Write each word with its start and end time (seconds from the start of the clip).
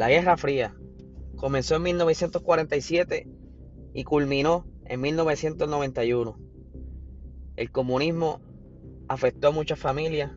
La 0.00 0.08
Guerra 0.08 0.38
Fría 0.38 0.74
comenzó 1.36 1.76
en 1.76 1.82
1947 1.82 3.28
y 3.92 4.04
culminó 4.04 4.64
en 4.86 4.98
1991. 4.98 6.38
El 7.56 7.70
comunismo 7.70 8.40
afectó 9.08 9.48
a 9.48 9.50
muchas 9.50 9.78
familias, 9.78 10.32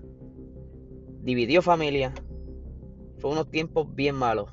dividió 1.21 1.61
familias, 1.61 2.13
fue 3.19 3.31
unos 3.31 3.49
tiempos 3.49 3.95
bien 3.95 4.15
malos. 4.15 4.51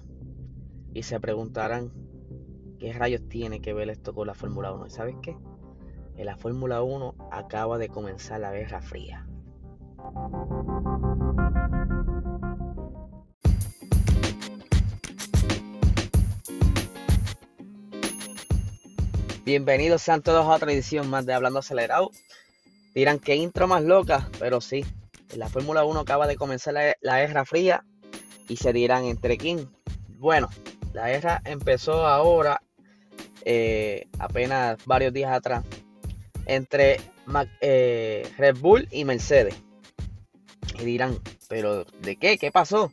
Y 0.94 1.02
se 1.02 1.18
preguntarán, 1.18 1.90
¿qué 2.78 2.92
rayos 2.92 3.28
tiene 3.28 3.60
que 3.60 3.72
ver 3.72 3.90
esto 3.90 4.14
con 4.14 4.28
la 4.28 4.34
Fórmula 4.34 4.72
1? 4.72 4.86
¿Y 4.86 4.90
sabes 4.90 5.16
qué? 5.20 5.36
En 6.14 6.26
la 6.26 6.36
Fórmula 6.36 6.84
1 6.84 7.16
acaba 7.32 7.78
de 7.78 7.88
comenzar 7.88 8.38
la 8.42 8.52
Guerra 8.52 8.80
Fría. 8.80 9.26
Bienvenidos 19.50 20.02
sean 20.02 20.22
todos 20.22 20.46
a 20.46 20.50
otra 20.50 20.70
edición 20.70 21.10
más 21.10 21.26
de 21.26 21.32
Hablando 21.32 21.58
Acelerado. 21.58 22.12
Dirán 22.94 23.18
que 23.18 23.34
intro 23.34 23.66
más 23.66 23.82
loca, 23.82 24.30
pero 24.38 24.60
sí, 24.60 24.84
la 25.34 25.48
Fórmula 25.48 25.82
1 25.82 25.98
acaba 25.98 26.28
de 26.28 26.36
comenzar 26.36 26.72
la, 27.00 27.18
guerra 27.18 27.44
fría 27.44 27.84
y 28.46 28.58
se 28.58 28.72
dirán 28.72 29.06
entre 29.06 29.38
quién. 29.38 29.68
Bueno, 30.18 30.48
la 30.92 31.08
guerra 31.08 31.42
empezó 31.44 32.06
ahora, 32.06 32.62
eh, 33.44 34.06
apenas 34.20 34.78
varios 34.86 35.12
días 35.12 35.32
atrás, 35.32 35.64
entre 36.46 37.00
eh, 37.60 38.30
Red 38.38 38.56
Bull 38.58 38.86
y 38.92 39.04
Mercedes. 39.04 39.56
Y 40.78 40.84
dirán, 40.84 41.18
¿pero 41.48 41.86
de 42.02 42.14
qué? 42.14 42.38
¿Qué 42.38 42.52
pasó? 42.52 42.92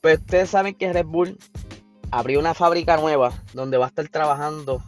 Pues 0.00 0.18
ustedes 0.18 0.50
saben 0.50 0.74
que 0.74 0.92
Red 0.92 1.06
Bull 1.06 1.38
abrió 2.10 2.40
una 2.40 2.54
fábrica 2.54 2.96
nueva 2.96 3.40
donde 3.52 3.76
va 3.76 3.84
a 3.84 3.88
estar 3.90 4.08
trabajando 4.08 4.82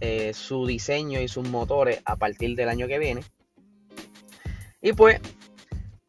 eh, 0.00 0.34
su 0.34 0.66
diseño 0.66 1.20
y 1.20 1.28
sus 1.28 1.48
motores 1.48 2.02
a 2.04 2.16
partir 2.16 2.54
del 2.54 2.68
año 2.68 2.86
que 2.86 2.98
viene. 2.98 3.22
Y 4.82 4.92
pues 4.92 5.20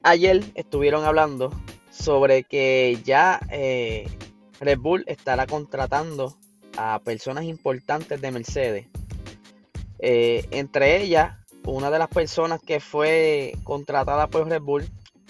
ayer 0.04 0.44
estuvieron 0.56 1.06
hablando 1.06 1.52
sobre 1.90 2.44
que 2.44 3.00
ya 3.06 3.40
eh, 3.50 4.10
Red 4.60 4.80
Bull 4.80 5.04
estará 5.08 5.48
contratando 5.48 6.38
a 6.78 7.00
personas 7.00 7.46
importantes 7.46 8.20
de 8.20 8.32
Mercedes. 8.32 8.88
Eh, 10.00 10.46
entre 10.52 11.02
ellas, 11.02 11.38
una 11.66 11.90
de 11.90 12.00
las 12.00 12.10
personas 12.10 12.60
que 12.62 12.82
fue 12.82 13.54
contratada 13.64 14.28
por 14.28 14.48
Red 14.48 14.62
Bull 14.62 14.86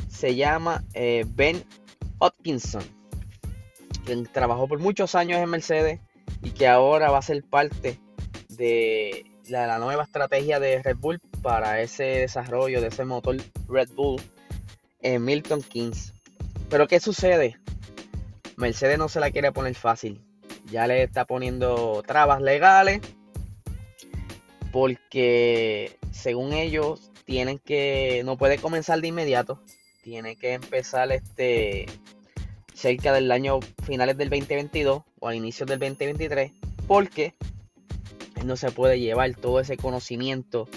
se 0.09 0.36
llama 0.36 0.83
Ben 0.94 1.64
Hopkinson, 2.17 2.83
quien 4.05 4.25
trabajó 4.25 4.67
por 4.67 4.80
muchos 4.80 5.14
años 5.14 5.39
en 5.39 5.49
Mercedes 5.49 5.99
y 6.42 6.52
que 6.52 6.67
ahora 6.67 7.11
va 7.11 7.19
a 7.19 7.21
ser 7.21 7.44
parte 7.44 7.99
de 8.58 9.25
la, 9.47 9.77
nueva 9.80 10.03
estrategia 10.03 10.59
de 10.59 10.81
Red 10.81 10.97
Bull 10.97 11.19
para 11.41 11.81
ese 11.81 12.03
desarrollo 12.03 12.81
de 12.81 12.88
ese 12.88 13.05
motor 13.05 13.38
Red 13.69 13.89
Bull 13.95 14.22
en 15.02 15.23
Milton 15.23 15.61
Keynes. 15.61 16.14
Pero 16.69 16.88
¿qué 16.88 16.99
sucede? 16.99 17.58
Mercedes 18.58 18.97
no 18.97 19.08
se 19.08 19.19
la 19.19 19.31
quiere 19.31 19.52
poner 19.52 19.75
fácil. 19.75 20.22
Ya 20.69 20.88
le 20.88 21.03
está 21.03 21.25
poniendo 21.25 22.03
trabas 22.05 22.42
legales 22.42 23.02
porque 24.71 25.98
según 26.11 26.53
ellos 26.53 27.11
tienen 27.26 27.59
que 27.59 28.21
no 28.26 28.37
puede 28.37 28.58
comenzar 28.58 28.99
de 28.99 29.08
inmediato, 29.08 29.61
tiene 30.03 30.36
que 30.36 30.53
empezar 30.53 31.11
este 31.11 31.86
cerca 32.73 33.14
del 33.14 33.32
año 33.32 33.59
finales 33.83 34.17
del 34.17 34.30
2022 34.30 35.03
o 35.20 35.27
al 35.27 35.36
inicio 35.36 35.65
del 35.65 35.80
2023 35.80 36.52
porque 36.87 37.33
no 38.45 38.55
se 38.58 38.71
puede 38.71 38.99
llevar 38.99 39.36
todo 39.36 39.59
ese 39.59 39.77
conocimiento 39.77 40.67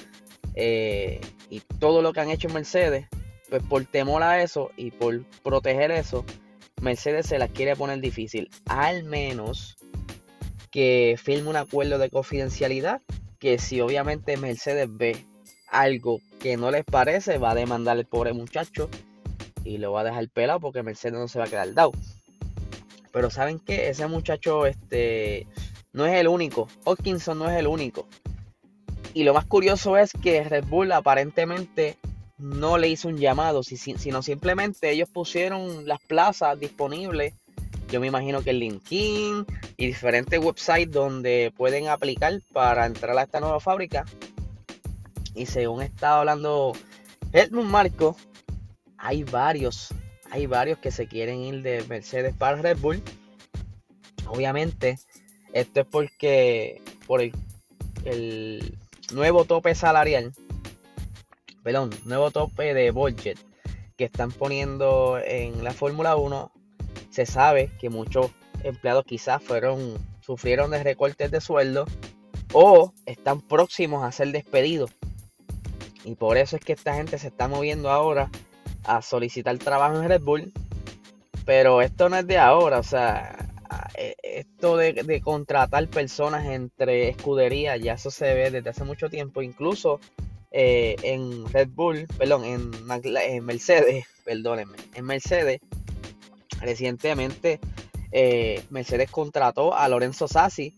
eh, 0.55 1.21
y 1.49 1.61
todo 1.79 2.03
lo 2.03 2.13
que 2.13 2.21
han 2.21 2.31
hecho 2.31 2.49
en 2.49 2.55
Mercedes, 2.55 3.07
pues 3.49 3.63
por 3.63 3.85
temor 3.85 4.23
a 4.23 4.43
eso 4.43 4.71
y 4.77 4.91
por 4.91 5.25
proteger 5.43 5.91
eso, 5.91 6.25
Mercedes 6.81 7.27
se 7.27 7.39
la 7.39 7.49
quiere 7.49 7.77
poner 7.77 8.01
difícil. 8.01 8.49
Al 8.67 9.05
menos 9.05 9.77
que 10.71 11.19
firme 11.23 11.51
un 11.51 11.57
acuerdo 11.57 11.99
de 11.99 12.11
confidencialidad, 12.11 13.03
que 13.39 13.59
si 13.59 13.81
obviamente 13.81 14.37
Mercedes 14.37 14.89
ve 14.91 15.25
algo 15.69 16.21
que 16.39 16.57
no 16.57 16.71
les 16.71 16.85
parece, 16.85 17.39
va 17.39 17.53
a 17.53 17.55
demandar 17.55 17.97
al 17.97 18.07
pobre 18.07 18.33
muchacho 18.33 18.89
y 19.65 19.79
lo 19.79 19.93
va 19.93 20.03
a 20.03 20.05
dejar 20.05 20.29
pelado 20.29 20.61
porque 20.61 20.83
Mercedes 20.83 21.19
no 21.19 21.29
se 21.29 21.39
va 21.39 21.47
a 21.47 21.49
quedar 21.49 21.73
dado. 21.75 21.93
Pero 23.13 23.31
saben 23.31 23.59
que 23.59 23.89
ese 23.89 24.07
muchacho, 24.07 24.67
este, 24.67 25.47
no 25.93 26.07
es 26.07 26.15
el 26.15 26.29
único. 26.29 26.69
Hawkinson 26.85 27.39
no 27.39 27.51
es 27.51 27.59
el 27.59 27.67
único. 27.67 28.07
Y 29.15 29.25
lo 29.25 29.35
más 29.35 29.45
curioso 29.45 29.97
es 29.97 30.13
que 30.13 30.45
Red 30.45 30.65
Bull 30.67 30.93
aparentemente 30.93 31.97
no 32.39 32.79
le 32.79 32.89
hizo 32.89 33.09
un 33.09 33.19
llamado, 33.19 33.63
sino 33.63 34.23
simplemente 34.23 34.91
ellos 34.91 35.09
pusieron 35.11 35.87
las 35.87 36.01
plazas 36.01 36.59
disponibles. 36.59 37.35
Yo 37.89 38.01
me 38.01 38.07
imagino 38.07 38.43
que 38.43 38.51
el 38.51 38.61
LinkedIn 38.61 39.45
y 39.77 39.87
diferentes 39.87 40.39
websites 40.39 40.93
donde 40.93 41.53
pueden 41.57 41.89
aplicar 41.89 42.41
para 42.53 42.87
entrar 42.87 43.19
a 43.19 43.23
esta 43.23 43.41
nueva 43.41 43.61
fábrica. 43.61 44.05
Y 45.35 45.47
según 45.47 45.83
estaba 45.83 46.21
hablando 46.21 46.73
Edmund 47.33 47.71
Marco, 47.71 48.17
hay 48.97 49.25
varios, 49.25 49.93
hay 50.31 50.47
varios 50.47 50.79
que 50.79 50.91
se 50.91 51.09
quieren 51.09 51.41
ir 51.41 51.63
de 51.63 51.85
Mercedes 51.89 52.35
para 52.35 52.63
Red 52.63 52.79
Bull. 52.79 53.03
Obviamente, 54.29 54.99
esto 55.53 55.81
es 55.81 55.87
porque 55.87 56.83
por 57.07 57.21
el, 57.21 58.79
nuevo 59.13 59.45
tope 59.45 59.75
salarial, 59.75 60.33
perdón, 61.63 61.91
nuevo 62.05 62.31
tope 62.31 62.75
de 62.75 62.91
budget 62.91 63.39
que 63.97 64.05
están 64.05 64.31
poniendo 64.31 65.19
en 65.25 65.65
la 65.65 65.73
Fórmula 65.73 66.17
1, 66.17 66.53
se 67.11 67.27
sabe 67.27 67.71
que 67.79 67.91
muchos 67.91 68.31
empleados 68.63 69.05
quizás 69.05 69.43
fueron 69.43 69.99
sufrieron 70.21 70.71
de 70.71 70.83
recortes 70.83 71.31
de 71.31 71.41
sueldo 71.41 71.87
o 72.53 72.93
están 73.07 73.41
próximos 73.41 74.05
a 74.05 74.13
ser 74.13 74.29
despedidos. 74.29 74.93
Y 76.05 76.15
por 76.15 76.37
eso 76.37 76.57
es 76.57 76.65
que 76.65 76.73
esta 76.73 76.95
gente 76.95 77.19
se 77.19 77.29
está 77.29 77.49
moviendo 77.49 77.91
ahora 77.91 78.31
a 78.85 79.03
solicitar 79.03 79.59
trabajo 79.59 80.01
en 80.01 80.09
Red 80.09 80.23
Bull. 80.23 80.53
Pero 81.45 81.83
esto 81.83 82.09
no 82.09 82.17
es 82.17 82.27
de 82.27 82.39
ahora, 82.39 82.79
o 82.79 82.83
sea, 82.83 83.40
de, 84.61 85.21
contratar 85.23 85.89
personas 85.89 86.47
entre 86.47 87.09
escuderías, 87.09 87.81
ya 87.81 87.95
eso 87.95 88.11
se 88.11 88.35
ve 88.35 88.51
desde 88.51 88.71
hace 88.71 88.85
mucho 88.85 89.09
tiempo, 89.09 89.43
incluso 89.43 90.01
eh, 90.51 90.97
en 91.03 91.51
Red 91.51 91.69
Bull, 91.71 92.07
perdón, 92.19 92.45
en, 92.45 92.71
Mercedes, 93.45 94.07
perdónenme, 94.25 94.77
en 94.95 95.05
Mercedes, 95.05 95.61
recientemente 96.61 97.59
eh, 98.13 98.63
Mercedes 98.71 99.11
contrató 99.11 99.75
a 99.75 99.89
Lorenzo 99.89 100.29
Sassi, 100.29 100.75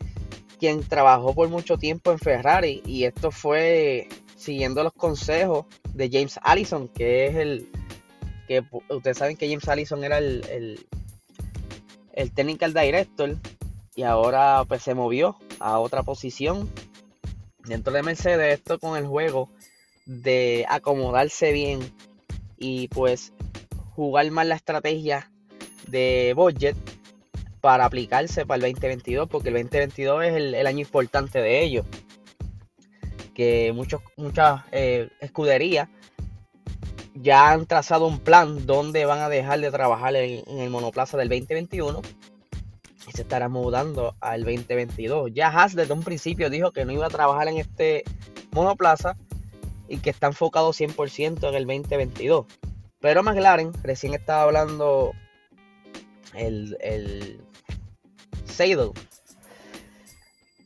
quien 0.61 0.85
trabajó 0.85 1.35
por 1.35 1.49
mucho 1.49 1.77
tiempo 1.77 2.13
en 2.13 2.19
Ferrari, 2.19 2.83
y 2.87 3.05
esto 3.05 3.33
fue 3.33 4.09
siguiendo 4.37 4.85
los 4.85 4.93
consejos 4.93 5.67
de 5.93 6.09
James 6.11 6.39
Allison, 6.43 6.89
que 6.89 7.27
es 7.27 7.37
el 7.37 7.69
que 8.47 8.63
ustedes 8.89 9.19
saben 9.19 9.37
que 9.37 9.49
James 9.49 9.69
Allison 9.69 10.05
era 10.05 10.19
el 10.19 10.87
el 12.13 12.33
technical 12.33 12.75
director 12.75 13.37
y 13.95 14.03
ahora 14.03 14.65
pues 14.67 14.83
se 14.83 14.95
movió 14.95 15.37
a 15.61 15.79
otra 15.79 16.03
posición 16.03 16.71
dentro 17.65 17.93
de 17.93 18.03
Mercedes. 18.03 18.55
Esto 18.55 18.79
con 18.79 18.97
el 18.97 19.07
juego 19.07 19.49
de 20.07 20.67
acomodarse 20.69 21.53
bien 21.53 21.81
y 22.59 22.89
pues 22.89 23.33
jugar 23.95 24.31
más 24.31 24.47
la 24.47 24.57
estrategia 24.57 25.31
de 25.89 26.33
budget 26.37 26.77
para 27.61 27.85
aplicarse 27.85 28.45
para 28.45 28.67
el 28.67 28.73
2022 28.73 29.29
porque 29.29 29.51
el 29.51 29.55
2022 29.55 30.25
es 30.25 30.35
el, 30.35 30.67
año 30.67 30.81
importante 30.81 31.41
de 31.41 31.63
ellos 31.63 31.87
que 33.35 33.73
muchos 33.73 34.01
muchas 34.17 34.63
eh, 34.73 35.09
escuderías 35.21 35.89
ya 37.15 37.51
han 37.51 37.67
trazado 37.67 38.07
un 38.07 38.19
plan 38.19 38.67
donde 38.67 39.05
van 39.05 39.21
a 39.21 39.29
dejar 39.29 39.61
de 39.61 39.71
trabajar 39.71 40.17
en, 40.17 40.43
el 40.49 40.71
monoplaza 40.71 41.17
del 41.17 41.29
2021 41.29 42.03
se 43.13 43.23
estará 43.23 43.49
mudando 43.49 44.17
al 44.21 44.45
2022. 44.45 45.31
Ya 45.35 45.49
Haas 45.49 45.75
desde 45.75 45.93
un 45.93 46.03
principio 46.03 46.51
dijo 46.51 46.73
que 46.73 46.85
no 46.85 46.93
iba 46.93 47.07
a 47.07 47.11
trabajar 47.11 47.49
en 47.49 47.59
este 47.59 48.05
monoplaza 48.53 49.17
y 49.89 49.99
que 49.99 50.11
está 50.11 50.27
enfocado 50.27 50.71
100% 50.73 51.49
en 51.49 51.55
el 51.55 51.67
2022. 51.67 52.47
Pero 53.01 53.23
McLaren, 53.23 53.73
recién 53.83 54.15
estaba 54.15 54.43
hablando 54.43 55.13
el, 56.35 56.77
el 56.81 57.41
Seidel, 58.45 58.91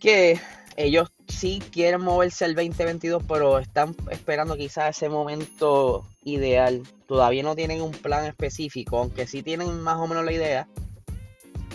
que 0.01 0.41
ellos 0.77 1.11
sí 1.27 1.63
quieren 1.73 2.03
moverse 2.03 2.45
al 2.45 2.55
2022, 2.55 3.23
pero 3.27 3.59
están 3.59 3.97
esperando 4.11 4.57
quizás 4.57 4.97
ese 4.97 5.09
momento 5.09 6.07
ideal. 6.25 6.83
Todavía 7.07 7.43
no 7.43 7.57
tienen 7.57 7.81
un 7.83 7.93
plan 7.93 8.25
específico, 8.27 8.99
aunque 8.99 9.27
sí 9.27 9.43
tienen 9.43 9.81
más 9.81 9.97
o 9.97 10.07
menos 10.07 10.25
la 10.25 10.33
idea. 10.33 10.69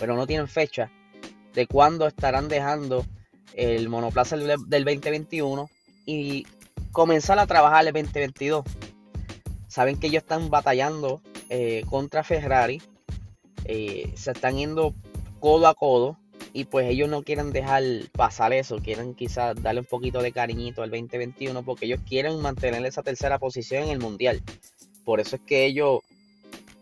Pero 0.02 0.16
no 0.16 0.26
tienen 0.26 0.48
fecha 0.48 0.90
de 1.54 1.68
cuándo 1.68 2.08
estarán 2.08 2.48
dejando 2.48 3.06
el 3.54 3.88
monoplaza 3.88 4.36
del 4.36 4.84
2021 4.84 5.70
y 6.06 6.44
comenzar 6.90 7.38
a 7.38 7.46
trabajar 7.46 7.86
el 7.86 7.92
2022. 7.92 8.64
Saben 9.68 10.00
que 10.00 10.08
ellos 10.08 10.24
están 10.24 10.50
batallando 10.50 11.22
eh, 11.50 11.84
contra 11.88 12.24
Ferrari, 12.24 12.82
eh, 13.64 14.12
se 14.16 14.32
están 14.32 14.56
yendo 14.56 14.92
codo 15.38 15.68
a 15.68 15.74
codo 15.76 16.18
y 16.52 16.64
pues 16.64 16.90
ellos 16.90 17.08
no 17.08 17.22
quieren 17.22 17.52
dejar 17.52 17.84
pasar 18.10 18.52
eso, 18.52 18.78
quieren 18.78 19.14
quizás 19.14 19.54
darle 19.62 19.82
un 19.82 19.86
poquito 19.86 20.20
de 20.20 20.32
cariñito 20.32 20.82
al 20.82 20.90
2021 20.90 21.62
porque 21.62 21.86
ellos 21.86 22.00
quieren 22.08 22.40
mantener 22.42 22.84
esa 22.84 23.04
tercera 23.04 23.38
posición 23.38 23.84
en 23.84 23.90
el 23.90 24.00
mundial. 24.00 24.42
Por 25.04 25.20
eso 25.20 25.36
es 25.36 25.42
que 25.42 25.64
ellos 25.64 26.00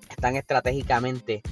están 0.08 0.36
estratégicamente 0.36 1.42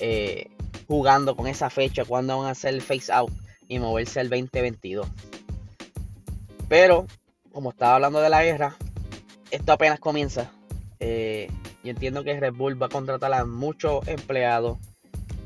eh, 0.00 0.50
jugando 0.86 1.36
con 1.36 1.46
esa 1.46 1.70
fecha, 1.70 2.04
cuando 2.04 2.38
van 2.38 2.48
a 2.48 2.50
hacer 2.50 2.74
el 2.74 2.82
face 2.82 3.12
out 3.12 3.30
y 3.68 3.78
moverse 3.78 4.20
al 4.20 4.28
2022. 4.28 5.06
Pero, 6.68 7.06
como 7.52 7.70
estaba 7.70 7.96
hablando 7.96 8.20
de 8.20 8.30
la 8.30 8.42
guerra, 8.44 8.76
esto 9.50 9.72
apenas 9.72 10.00
comienza. 10.00 10.50
Eh, 11.00 11.48
yo 11.82 11.90
entiendo 11.90 12.24
que 12.24 12.38
Red 12.38 12.54
Bull 12.54 12.80
va 12.80 12.86
a 12.86 12.90
contratar 12.90 13.32
a 13.34 13.44
muchos 13.44 14.06
empleados 14.08 14.78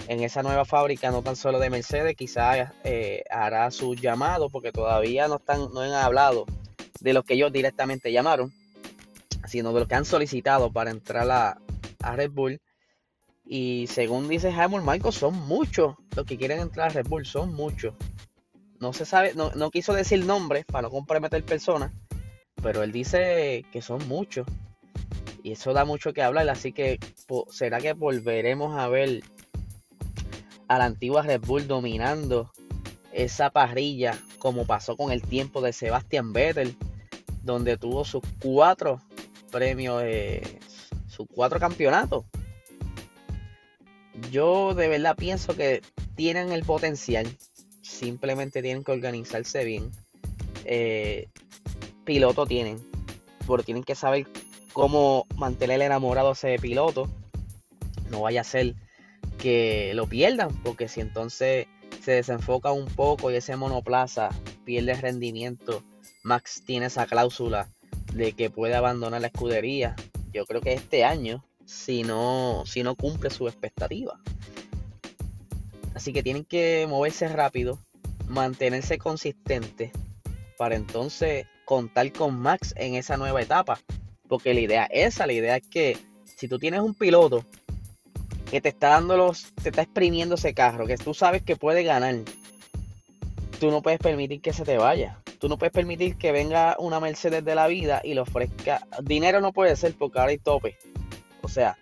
en 0.06 0.23
esa 0.23 0.43
nueva 0.43 0.64
fábrica, 0.64 1.11
no 1.11 1.23
tan 1.23 1.37
solo 1.37 1.58
de 1.58 1.69
Mercedes, 1.69 2.17
quizás 2.17 2.73
eh, 2.84 3.25
hará 3.31 3.70
su 3.70 3.94
llamado, 3.94 4.49
porque 4.49 4.73
todavía 4.73 5.29
no, 5.29 5.37
están, 5.37 5.73
no 5.75 5.81
han 5.81 5.93
hablado 5.93 6.46
de 7.00 7.12
lo 7.12 7.23
que 7.23 7.34
ellos 7.34 7.52
directamente 7.52 8.11
llamaron, 8.11 8.52
sino 9.46 9.73
de 9.73 9.81
lo 9.81 9.87
que 9.87 9.94
han 9.94 10.05
solicitado 10.05 10.73
para 10.73 10.91
entrar 10.91 11.31
a, 11.31 11.58
a 12.02 12.17
Red 12.17 12.31
Bull. 12.31 12.61
Y 13.50 13.86
según 13.86 14.28
dice 14.28 14.50
Hamilton 14.50 14.84
Michael, 14.84 15.14
son 15.14 15.34
muchos 15.46 15.94
los 16.14 16.26
que 16.26 16.36
quieren 16.36 16.60
entrar 16.60 16.90
a 16.90 16.92
Red 16.92 17.08
Bull, 17.08 17.24
son 17.24 17.54
muchos. 17.54 17.94
No 18.78 18.92
se 18.92 19.06
sabe, 19.06 19.32
no, 19.34 19.50
no 19.52 19.70
quiso 19.70 19.94
decir 19.94 20.24
nombres 20.26 20.66
para 20.66 20.82
no 20.82 20.90
comprometer 20.90 21.42
personas, 21.44 21.92
pero 22.62 22.82
él 22.82 22.92
dice 22.92 23.64
que 23.72 23.80
son 23.80 24.06
muchos. 24.06 24.46
Y 25.42 25.52
eso 25.52 25.72
da 25.72 25.86
mucho 25.86 26.12
que 26.12 26.22
hablar, 26.22 26.46
así 26.50 26.72
que 26.72 26.98
será 27.50 27.80
que 27.80 27.94
volveremos 27.94 28.76
a 28.76 28.86
ver 28.88 29.22
a 30.68 30.76
la 30.76 30.84
antigua 30.84 31.22
Red 31.22 31.40
Bull 31.40 31.66
dominando 31.66 32.52
esa 33.12 33.48
parrilla 33.48 34.18
como 34.38 34.66
pasó 34.66 34.94
con 34.94 35.10
el 35.10 35.22
tiempo 35.22 35.62
de 35.62 35.72
Sebastian 35.72 36.34
Vettel, 36.34 36.76
donde 37.42 37.78
tuvo 37.78 38.04
sus 38.04 38.22
cuatro 38.42 39.00
premios, 39.50 40.04
sus 41.06 41.26
cuatro 41.34 41.58
campeonatos. 41.58 42.26
Yo 44.31 44.75
de 44.75 44.88
verdad 44.88 45.17
pienso 45.17 45.56
que 45.56 45.82
tienen 46.17 46.53
el 46.53 46.65
potencial, 46.65 47.26
simplemente 47.82 48.62
tienen 48.62 48.85
que 48.85 48.93
organizarse 48.93 49.65
bien. 49.65 49.91
Eh, 50.65 51.29
piloto 52.05 52.47
tienen, 52.47 52.79
pero 53.47 53.62
tienen 53.62 53.85
que 53.85 53.94
saber 53.94 54.26
cómo 54.73 55.26
mantener 55.37 55.81
enamorado 55.82 56.31
a 56.31 56.32
ese 56.32 56.59
piloto. 56.59 57.09
No 58.11 58.23
vaya 58.23 58.43
a 58.43 58.44
ser 58.44 58.75
que 59.38 59.93
lo 59.94 60.06
pierdan, 60.06 60.55
porque 60.62 60.88
si 60.88 61.00
entonces 61.00 61.67
se 62.03 62.12
desenfoca 62.12 62.73
un 62.73 62.87
poco 62.87 63.31
y 63.31 63.37
ese 63.37 63.56
monoplaza 63.56 64.31
pierde 64.65 64.94
rendimiento, 64.94 65.82
Max 66.23 66.62
tiene 66.67 66.87
esa 66.87 67.06
cláusula 67.06 67.69
de 68.12 68.32
que 68.32 68.50
puede 68.50 68.75
abandonar 68.75 69.20
la 69.20 69.29
escudería. 69.29 69.94
Yo 70.32 70.44
creo 70.47 70.61
que 70.61 70.75
este 70.75 71.05
año, 71.05 71.44
si 71.69 72.03
no, 72.03 72.62
si 72.65 72.82
no 72.82 72.97
cumple 72.97 73.29
su 73.29 73.47
expectativa. 73.47 74.19
Así 75.94 76.15
que 76.15 76.23
tienen 76.23 76.44
que 76.44 76.87
moverse 76.88 77.29
rápido, 77.29 77.79
mantenerse 78.26 78.97
consistente 78.97 79.93
para 80.56 80.76
entonces 80.76 81.47
contar 81.67 82.11
con 82.12 82.41
Max 82.41 82.73
en 82.79 82.94
esa 82.94 83.19
nueva 83.19 83.43
etapa. 83.43 83.79
Porque 84.29 84.55
la 84.55 84.61
idea 84.61 84.85
es 84.87 85.15
esa, 85.15 85.26
la 85.26 85.35
idea 85.35 85.56
es 85.56 85.67
que 85.69 85.99
si 86.25 86.49
tú 86.49 86.59
tienes 86.59 86.81
un 86.81 86.94
piloto 86.94 87.44
que 88.50 88.62
te 88.62 88.70
está 88.70 88.88
dando 88.88 89.19
los, 89.19 89.53
te 89.62 89.69
está 89.69 89.82
exprimiendo 89.82 90.37
ese 90.37 90.55
carro, 90.55 90.87
que 90.87 90.97
tú 90.97 91.12
sabes 91.12 91.43
que 91.43 91.56
puede 91.56 91.82
ganar, 91.85 92.15
tú 93.61 93.70
no 93.70 93.82
puedes 93.82 94.00
permitir 94.00 94.41
que 94.41 94.55
se 94.55 94.65
te 94.65 94.79
vaya. 94.79 95.19
Tú 95.38 95.50
no 95.50 95.59
puedes 95.59 95.73
permitir 95.73 96.17
que 96.17 96.32
venga 96.32 96.76
una 96.79 96.99
Mercedes 96.99 97.44
de 97.44 97.55
la 97.55 97.67
vida 97.67 98.00
y 98.03 98.15
le 98.15 98.20
ofrezca. 98.20 98.87
Dinero 99.03 99.43
no 99.43 99.53
puede 99.53 99.76
ser 99.76 99.94
porque 99.94 100.19
ahora 100.19 100.31
hay 100.31 100.38
tope. 100.38 100.79
O 101.43 101.49
sea, 101.49 101.79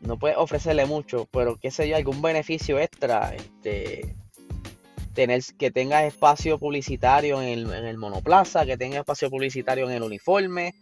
no 0.00 0.18
puedes 0.18 0.36
ofrecerle 0.36 0.86
mucho, 0.86 1.26
pero 1.30 1.56
qué 1.56 1.70
sé 1.70 1.88
yo, 1.88 1.96
algún 1.96 2.22
beneficio 2.22 2.78
extra. 2.78 3.34
Este, 3.34 4.14
tener 5.14 5.42
que 5.58 5.72
tenga 5.72 6.06
espacio 6.06 6.58
publicitario 6.58 7.42
en 7.42 7.48
el, 7.48 7.72
en 7.72 7.84
el 7.84 7.98
monoplaza, 7.98 8.64
que 8.64 8.76
tenga 8.76 8.98
espacio 8.98 9.30
publicitario 9.30 9.86
en 9.86 9.96
el 9.96 10.02
uniforme. 10.04 10.74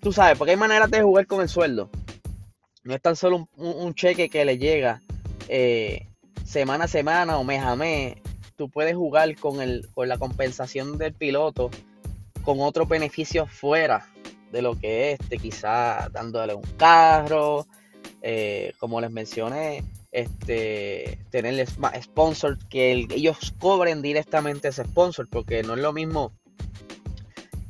Tú 0.00 0.12
sabes, 0.12 0.36
porque 0.36 0.52
hay 0.52 0.56
maneras 0.56 0.90
de 0.90 1.02
jugar 1.02 1.26
con 1.26 1.40
el 1.40 1.48
sueldo. 1.48 1.90
No 2.82 2.94
es 2.94 3.00
tan 3.00 3.14
solo 3.14 3.48
un, 3.56 3.94
cheque 3.94 4.30
que 4.30 4.44
le 4.44 4.58
llega 4.58 5.02
eh, 5.48 6.08
semana 6.44 6.84
a 6.84 6.88
semana 6.88 7.38
o 7.38 7.44
mes 7.44 7.62
a 7.62 7.76
mes. 7.76 8.16
Tú 8.56 8.68
puedes 8.68 8.96
jugar 8.96 9.36
con, 9.36 9.60
el, 9.60 9.88
con 9.94 10.08
la 10.08 10.18
compensación 10.18 10.98
del 10.98 11.12
piloto 11.14 11.70
con 12.42 12.60
otro 12.60 12.86
beneficio 12.86 13.46
fuera 13.46 14.08
de 14.50 14.62
lo 14.62 14.78
que 14.78 15.12
es 15.12 15.20
este, 15.20 15.38
quizá 15.38 16.08
dándole 16.12 16.54
un 16.54 16.64
carro, 16.76 17.66
eh, 18.22 18.72
como 18.78 19.00
les 19.00 19.10
mencioné, 19.10 19.84
este, 20.12 21.18
tener 21.30 21.66
sponsor, 21.66 22.58
que 22.68 23.06
ellos 23.10 23.54
cobren 23.58 24.02
directamente 24.02 24.68
ese 24.68 24.84
sponsor, 24.84 25.28
porque 25.28 25.62
no 25.62 25.74
es 25.74 25.80
lo 25.80 25.92
mismo 25.92 26.32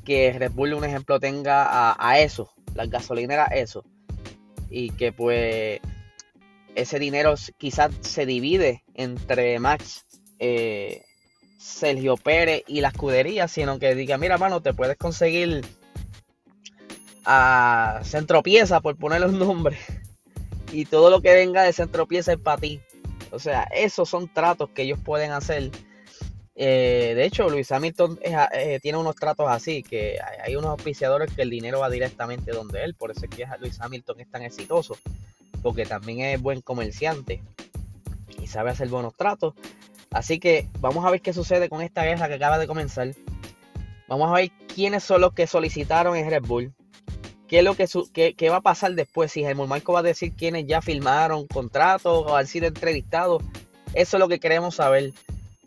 que 0.05 0.33
Red 0.33 0.53
Bull, 0.53 0.75
un 0.75 0.85
ejemplo, 0.85 1.21
tenga 1.21 1.65
a, 1.65 1.97
a 1.99 2.19
eso, 2.21 2.51
las 2.75 2.89
gasolineras 2.89 3.51
eso, 3.53 3.85
y 4.71 4.91
que 4.91 5.13
pues 5.13 5.81
ese 6.75 6.99
dinero 6.99 7.35
quizás 7.59 7.93
se 8.01 8.27
divide 8.27 8.85
entre 8.95 9.59
Max, 9.59 10.07
eh, 10.39 11.05
Sergio 11.59 12.17
Pérez 12.17 12.63
y 12.67 12.81
la 12.81 12.89
escudería, 12.89 13.47
sino 13.49 13.79
que 13.79 13.95
diga, 13.95 14.17
mira 14.17 14.39
mano, 14.39 14.63
te 14.63 14.73
puedes 14.73 14.97
conseguir 14.97 15.63
a 17.33 18.01
Centro 18.03 18.43
Pieza, 18.43 18.81
por 18.81 18.97
ponerle 18.97 19.29
un 19.29 19.39
nombre, 19.39 19.79
y 20.73 20.85
todo 20.85 21.11
lo 21.11 21.23
que 21.23 21.33
venga 21.33 21.63
de 21.63 21.73
Centro 21.73 22.09
Pieza 22.09 22.33
es 22.33 22.39
para 22.39 22.61
ti. 22.61 22.81
O 23.31 23.39
sea, 23.39 23.69
esos 23.73 24.09
son 24.09 24.27
tratos 24.27 24.71
que 24.71 24.83
ellos 24.83 24.99
pueden 24.99 25.31
hacer. 25.31 25.71
Eh, 26.57 27.13
de 27.15 27.25
hecho, 27.25 27.49
Luis 27.49 27.71
Hamilton 27.71 28.19
eh, 28.21 28.81
tiene 28.83 28.99
unos 28.99 29.15
tratos 29.15 29.47
así, 29.49 29.85
que 29.85 30.19
hay, 30.45 30.57
unos 30.57 30.73
auspiciadores 30.73 31.33
que 31.33 31.43
el 31.43 31.51
dinero 31.51 31.79
va 31.79 31.89
directamente 31.89 32.51
donde 32.51 32.83
él, 32.83 32.95
por 32.95 33.13
eso 33.13 33.27
es 33.27 33.31
que 33.31 33.47
Luis 33.61 33.81
Hamilton 33.81 34.19
es 34.19 34.29
tan 34.29 34.43
exitoso, 34.43 34.97
porque 35.63 35.87
también 35.87 36.23
es 36.23 36.43
buen 36.43 36.61
comerciante 36.63 37.43
y 38.43 38.49
sabe 38.49 38.71
hacer 38.71 38.89
buenos 38.89 39.15
tratos. 39.17 39.55
Así 40.11 40.41
que 40.41 40.69
vamos 40.81 41.07
a 41.07 41.11
ver 41.13 41.23
qué 41.23 41.33
sucede 41.33 41.69
con 41.69 41.81
esta 41.81 42.03
guerra 42.03 42.27
que 42.27 42.35
acaba 42.35 42.59
de 42.59 42.67
comenzar. 42.67 43.15
Vamos 44.09 44.29
a 44.29 44.35
ver 44.35 44.51
quiénes 44.75 45.05
son 45.05 45.21
los 45.21 45.33
que 45.33 45.47
solicitaron 45.47 46.17
en 46.17 46.29
Red 46.29 46.43
Bull. 46.43 46.75
¿Qué, 47.51 47.59
es 47.59 47.65
lo 47.65 47.75
que, 47.75 48.35
qué, 48.35 48.49
va 48.49 48.59
a 48.59 48.61
pasar 48.61 48.95
después? 48.95 49.33
Si 49.33 49.43
Helmut 49.43 49.67
Marco 49.67 49.93
va 49.93 49.99
a 49.99 50.05
decir 50.05 50.35
quiénes 50.35 50.69
ya 50.69 50.81
firmaron 50.81 51.49
contratos 51.49 52.25
o 52.25 52.37
han 52.37 52.47
sido 52.47 52.69
entrevistados. 52.69 53.43
Eso 53.93 54.17
es 54.17 54.21
lo 54.21 54.29
que 54.29 54.39
queremos 54.39 54.77
saber 54.77 55.13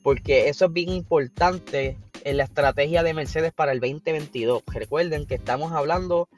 porque 0.01 0.47
eso 0.47 0.67
es 0.67 0.71
bien 0.71 0.87
importante 0.87 1.97
en 2.23 2.37
la 2.37 2.45
estrategia 2.45 3.03
de 3.03 3.13
Mercedes 3.13 3.51
para 3.51 3.73
el 3.73 3.81
2022. 3.81 4.63
Recuerden 4.67 5.25
que 5.25 5.35
estamos 5.35 5.73
hablando 5.73 6.29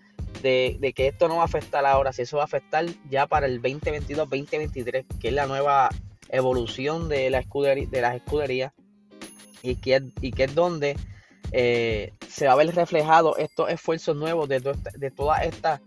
de, 0.41 0.79
que 0.95 1.09
esto 1.09 1.27
no 1.27 1.35
va 1.35 1.43
a 1.43 1.45
afectar 1.45 1.85
ahora, 1.85 2.11
si 2.11 2.23
eso 2.23 2.37
va 2.37 2.43
a 2.43 2.45
afectar 2.45 2.83
ya 3.11 3.27
para 3.27 3.45
el 3.45 3.61
2022-2023, 3.61 5.05
que 5.19 5.27
es 5.27 5.33
la 5.35 5.45
nueva 5.45 5.89
evolución 6.29 7.07
de, 7.07 7.29
la 7.29 7.37
escudería, 7.37 7.87
de 7.87 8.01
las 8.01 8.15
escuderías 8.15 8.73
y 9.61 9.75
que, 9.75 10.01
y 10.21 10.31
que 10.31 10.45
es 10.45 10.55
donde 10.55 10.97
eh, 11.51 12.13
se 12.35 12.47
va 12.47 12.51
a 12.51 12.55
ver 12.57 12.75
reflejado 12.75 13.37
estos 13.37 13.69
esfuerzos 13.69 14.17
nuevos 14.17 14.49
de, 14.49 14.59
de 14.59 15.11
todas 15.11 15.43
estas 15.43 15.79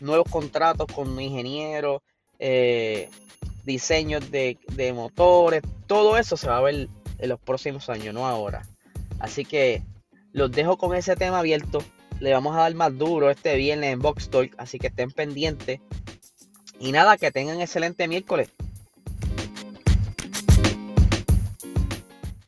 nuevos 0.00 0.30
contratos 0.30 0.86
con 0.94 1.20
ingenieros, 1.20 2.02
eh, 2.38 3.10
diseños 3.64 4.30
de, 4.30 4.58
de, 4.76 4.92
motores, 4.92 5.60
todo 5.88 6.16
eso 6.16 6.36
se 6.36 6.46
va 6.46 6.58
a 6.58 6.60
ver 6.60 6.88
en 7.18 7.28
los 7.28 7.40
próximos 7.40 7.88
años, 7.88 8.14
no 8.14 8.28
ahora. 8.28 8.62
Así 9.18 9.44
que 9.44 9.82
los 10.30 10.52
dejo 10.52 10.78
con 10.78 10.94
ese 10.94 11.16
tema 11.16 11.40
abierto. 11.40 11.82
Le 12.20 12.32
vamos 12.32 12.54
a 12.54 12.60
dar 12.60 12.74
más 12.74 12.96
duro 12.96 13.28
este 13.28 13.56
viernes 13.56 13.92
en 13.92 13.98
Box 13.98 14.30
Talk, 14.30 14.54
así 14.56 14.78
que 14.78 14.86
estén 14.86 15.10
pendientes. 15.10 15.80
Y 16.78 16.92
nada, 16.92 17.16
que 17.16 17.32
tengan 17.32 17.60
excelente 17.60 18.06
miércoles. 18.06 18.50